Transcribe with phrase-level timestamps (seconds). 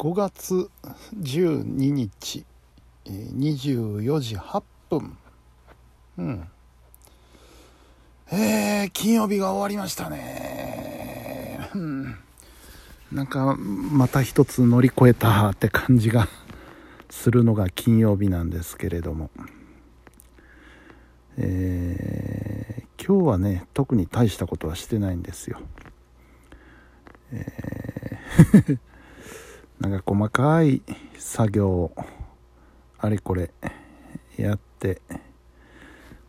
[0.00, 0.70] 5月
[1.14, 2.46] 12日
[3.04, 5.18] 24時8分。
[6.16, 6.48] うん。
[8.32, 11.68] えー、金曜日が終わりましたね。
[11.74, 12.16] うん。
[13.12, 16.28] なんかまた一つ乗り越えたって感じが
[17.10, 19.28] するのが金曜日なんですけれども。
[21.36, 25.60] えー、今日はね特に大したことはしてないんですよ。
[27.32, 28.78] えー
[29.80, 30.82] なんか細かい
[31.18, 31.94] 作業を
[32.98, 33.50] あれこれ
[34.36, 35.00] やって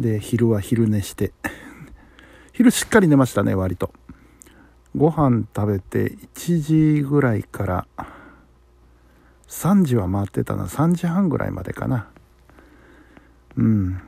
[0.00, 1.32] で昼は昼寝して
[2.54, 3.92] 昼しっかり寝ましたね割と。
[4.96, 7.86] ご飯食べて1時ぐらいから
[9.48, 10.66] 3時は回ってたな。
[10.66, 12.08] 3時半ぐらいまでかな。
[13.56, 14.00] うん。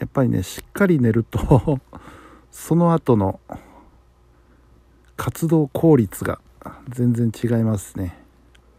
[0.00, 1.80] やっぱりねしっかり寝ると
[2.50, 3.38] その後の
[5.16, 6.40] 活動効率が
[6.88, 8.16] 全然違いますね。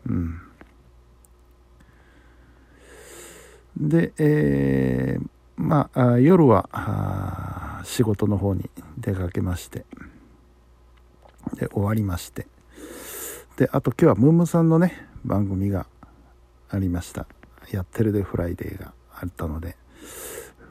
[0.08, 0.42] うん。
[3.78, 5.28] で、えー、
[5.58, 9.86] まあ夜は仕事の方に出かけまして。
[11.56, 12.48] で終わりまして。
[13.58, 15.86] であと今日はムームさんのね番組が
[16.70, 17.28] ありました
[17.72, 19.78] 「やってるでフライデー」があったので。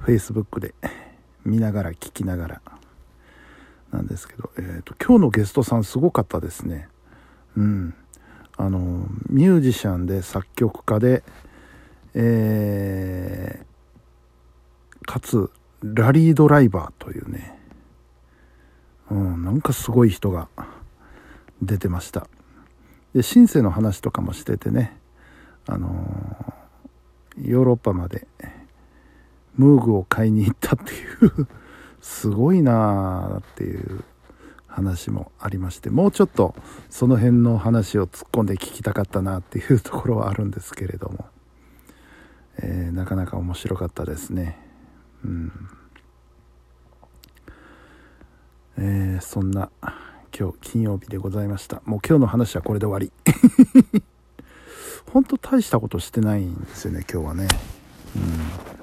[0.06, 0.74] Facebook で
[1.44, 2.62] 見ながら聞きながら
[3.92, 6.88] なんですけど、えーと、と今日のゲストさんすごかったですね。
[7.56, 7.94] うん。
[8.56, 11.24] あのミュージシャンで作曲家で
[12.14, 15.50] えー、かつ
[15.82, 17.58] ラリードライバーというね、
[19.10, 20.48] うん、なんかすごい人が
[21.62, 22.26] 出てました。
[23.14, 24.96] でシンセの話とかもしててね
[25.66, 28.26] あのー、ヨーロッパまで
[29.56, 31.48] ムーグを買いに行ったっていう
[32.00, 33.91] すごいなあっていう。
[34.72, 36.54] 話もありましてもうちょっと
[36.88, 41.26] その辺の話を突っ込んで聞きたかったなっていうところはあるんですけれども、
[42.58, 44.58] えー、なかなか面白かったですね。
[45.24, 45.52] うん。
[48.78, 49.70] えー、そんな
[50.36, 51.82] 今日金曜日でございました。
[51.84, 53.12] もう今日の話はこれで終わり。
[55.12, 57.48] 本当大したことしてないんですよね今日はね。
[58.16, 58.82] うん。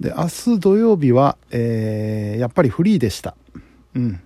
[0.00, 3.36] で明日土曜日は、えー、やっぱりフリーでした。
[3.94, 4.20] うん。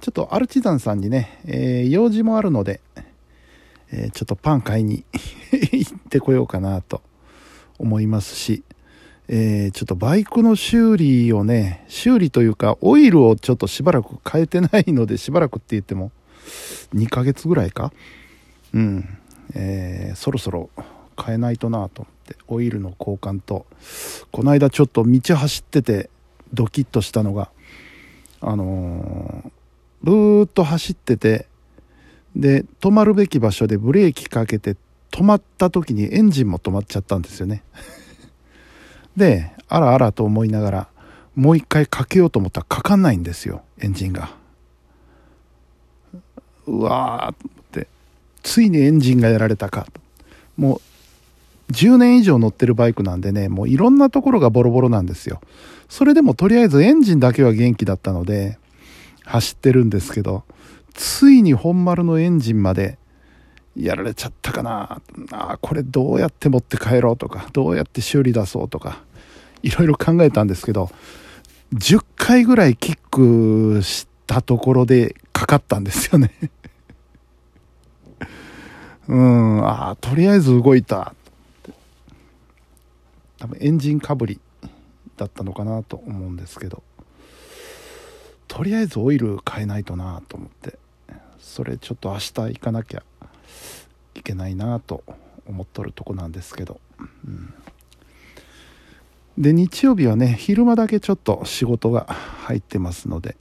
[0.00, 2.80] ちょっとアルチザンさんにね、えー、用事もあるので、
[3.92, 5.04] えー、ちょっとパン買いに
[5.52, 7.02] 行ってこようかなと
[7.78, 8.62] 思いますし、
[9.28, 16.10] えー、ちょっとバイクの修理をね、修理というか、オイルをちょっとしばらく変えてないので、しばらくって言っても、
[16.94, 17.92] 2ヶ月ぐらいか？
[18.72, 19.18] うん。
[19.54, 20.70] えー、そろそろ
[21.22, 23.66] 変えないとなと思って、オイルの交換と、
[24.32, 26.10] この間ちょっと道走ってて、
[26.52, 27.50] ドキッとしたのが、
[28.40, 29.50] あのー、
[30.02, 31.46] ブーッと走ってて
[32.34, 34.76] で止まるべき場所でブレーキかけて
[35.10, 37.62] 止まった時にエンジンも止まっちゃったんですよね。
[39.16, 40.88] であらあらと思いながら
[41.34, 44.34] もう一回かけようと思ったらかかんないんですよエンジンが。
[46.66, 47.88] うわーって
[48.42, 49.86] ついにエンジンがやられたか
[50.56, 50.80] もう
[51.70, 55.40] 10年以上乗ってるバイクなんでね、もういろんなところがボロボロなんですよ。
[55.88, 58.58] それでもとりあえずエンジンだけは元気だったので、
[59.24, 60.44] 走ってるんですけど、
[60.94, 62.98] ついに本丸のエンジンまで
[63.76, 65.00] やられちゃったかな。
[65.30, 69.02] あ、これどうやって持って帰ろうとか、どうやって修理出そうとか、
[69.62, 70.90] いろいろ考えたんですけど、
[71.74, 76.32] 10回ぐらいキックしたところでかかったんですよね
[79.06, 81.14] うん、ああ、とりあえず動いた。
[83.40, 84.38] 多分エンジンかぶり
[85.16, 86.82] だったのかなと思うんですけど
[88.46, 90.78] とりあえずオイル変えないとなと思って
[91.38, 93.02] それちょっと明日行かなきゃ
[94.14, 95.02] いけないなと
[95.46, 96.80] 思っとるとこなんですけど、
[97.26, 97.54] うん、
[99.38, 102.04] で日曜日はね昼間だけちょっと仕事が
[102.44, 103.36] 入ってますので、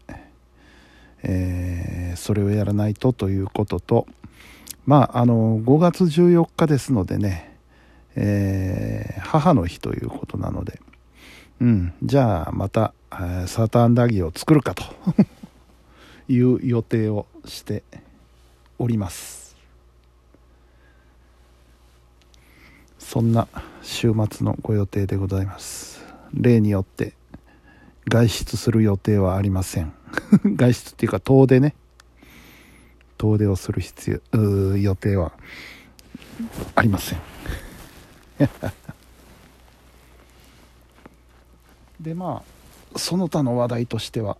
[1.24, 4.08] えー、それをやらないとということと
[4.86, 7.49] まああの5月14日ですのでね
[8.16, 10.80] えー、母の日ということなので、
[11.62, 14.84] うん、じゃあまた、サーターアンダギーを作るかと
[16.32, 17.84] いう予定をして
[18.78, 19.56] おります。
[22.98, 23.48] そんな
[23.82, 26.06] 週末のご予定でございます。
[26.34, 27.14] 例によって
[28.08, 29.92] 外出する予定はありません。
[30.56, 31.76] 外出っていうか遠出ね。
[33.18, 35.34] 遠出をする必要予定は
[36.76, 37.39] ありません。
[42.00, 44.38] でまあその他の話題としては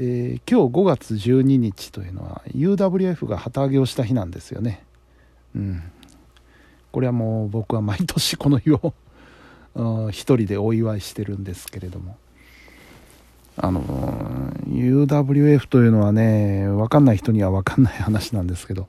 [0.00, 4.84] えー、今日5月12日というのは UWF が旗揚げをした日なんですよね。
[5.56, 5.82] うん。
[6.92, 8.94] これはもう僕は毎年この日を
[10.10, 12.16] 一人でお祝いしてるんですけれども。
[13.60, 18.88] あの UWF というのはね分かんない人には分かんない話なんですけど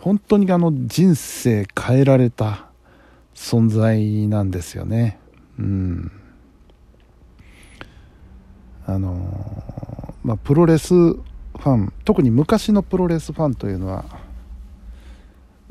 [0.00, 2.66] 本当にあの人生変えられた
[3.34, 5.18] 存在なんですよね。
[5.58, 6.12] うん。
[8.86, 14.04] あのまあプロレスファン特に昔のプロレスファンというのは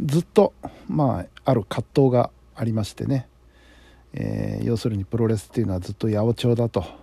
[0.03, 0.53] ずっと
[0.89, 3.27] まあある葛藤がありましてね、
[4.13, 7.02] えー、要するにプロレスっていうのはずっと八百長だと。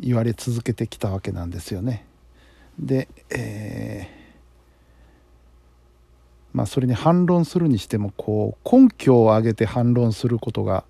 [0.00, 2.06] 言われ続けてきたわけなんですよね。
[2.78, 10.84] で、えー、まあそれに反論するにしてもこう根拠を挙げて反論することが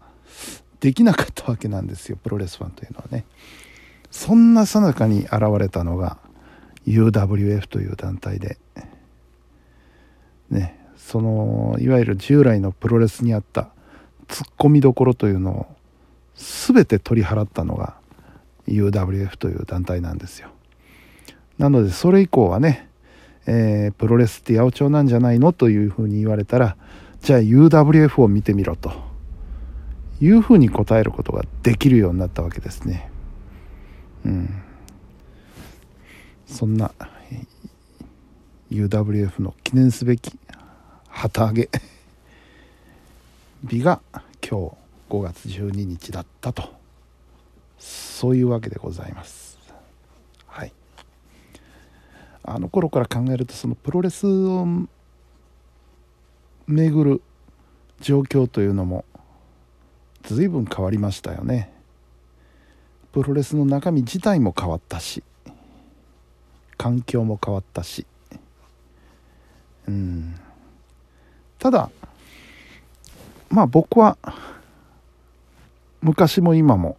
[0.81, 3.25] できなかったわけなんですよプロレスファンというのはね。
[4.10, 6.19] そんなさなかに現れたのが
[6.87, 8.58] UWF という団体で
[10.50, 13.69] ねそのいわゆる従来のプロレスにあった
[14.28, 15.66] ツッコミどころというのを
[16.34, 17.98] 全て取り払ったのが
[18.69, 20.49] UWF という団体なんですよ。
[21.59, 22.88] なのでそれ以降はね、
[23.47, 26.76] えー、プロレスって八百長なんじゃないのというふうに言われたら
[27.20, 29.09] じゃあ UWF を見てみろと。
[30.20, 33.11] いうふうに答えることができるようになったわけですね。
[34.25, 34.62] うん。
[36.47, 36.93] そんな
[38.71, 40.37] UWF の記念すべき
[41.09, 41.69] 旗揚げ
[43.69, 44.00] 日が
[44.43, 44.76] 今日
[45.11, 46.77] 5月12日だったと。
[48.19, 49.56] そういうわけでございます。
[50.49, 50.73] はい。
[52.43, 54.67] あの頃から考えるとそのプロレスを
[56.67, 57.23] 巡る
[58.00, 59.05] 状況というのも
[60.25, 61.73] 随分変わりましたよね。
[63.12, 65.23] プロレスの中身自体も変わったし
[66.76, 68.05] 環境も変わったし。
[69.87, 70.35] うん。
[71.61, 71.88] ただ
[73.49, 74.19] まあ僕は
[76.03, 76.97] 昔も今も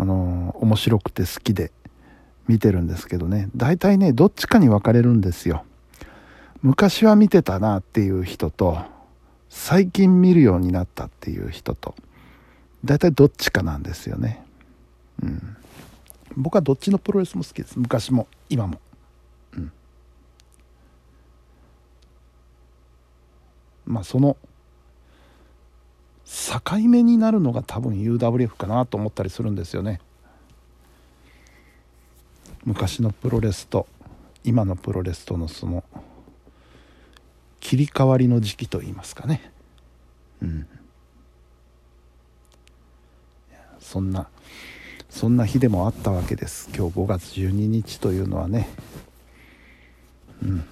[0.00, 1.72] あの面白くて好きで
[2.48, 3.50] 見てるんですけどね。
[3.54, 5.62] 大体ねどっちかに分かれるんですよ。
[6.62, 8.78] 昔は見てたなっていう人と
[9.50, 11.94] 最近見るようになったっていう人と
[12.82, 14.42] 大体どっちかなんですよね。
[15.22, 15.56] うん。
[16.34, 17.78] 僕はどっちのプロレスも好きです。
[17.78, 18.80] 昔も今も。
[19.52, 19.72] うん。
[23.84, 24.38] まあその
[26.50, 30.00] 境目になるのが多分 UWF かなと思ったりするんですよね。
[32.64, 33.86] 昔のプロレスと
[34.42, 35.84] 今のプロレスとのその
[37.60, 39.52] 切り替わりの時期といいますかね。
[40.42, 40.66] うん。
[43.78, 44.28] そんな
[45.08, 46.68] そんな日でもあったわけです。
[46.74, 48.68] 今日5月12日というのはね。
[50.42, 50.64] うん。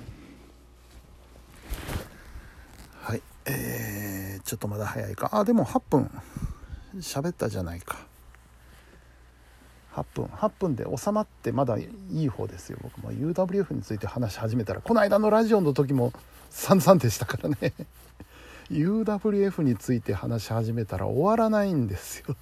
[3.00, 3.97] はいえー、
[4.48, 5.28] ちょっとまだ早いか。
[5.32, 6.10] あでも8分。
[7.00, 7.98] 喋ったじゃないか。
[9.94, 10.24] 8分。
[10.24, 12.78] 8分で収まってまだいい方ですよ。
[12.82, 13.12] 僕も。
[13.12, 16.14] UWF について話し始めたらこの間のラジオの時も
[16.48, 17.74] 散々でしたからね。
[18.72, 22.34] UWF について話し始めたら終わらないんですよ。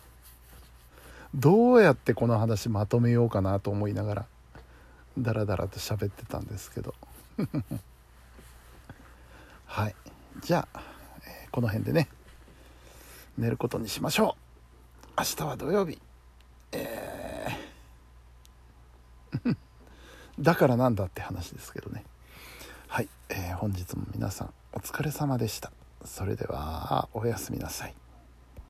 [1.34, 4.26] どうやってこの話まとめようかなと思いながら
[5.18, 6.94] ダラダラと喋ってたんですけど。
[9.66, 9.96] はい。
[10.42, 10.95] じゃあ、
[11.56, 12.08] この辺でね
[13.38, 14.36] 寝ることにしましょ
[15.06, 15.08] う。
[15.16, 15.98] 明日は土曜日。
[16.72, 19.56] えー。
[20.38, 22.04] だからなんだって話ですけどね。
[22.88, 25.72] はい、えー、本日も皆さんお疲れ様でした。
[26.04, 27.94] それではおやすみなさい。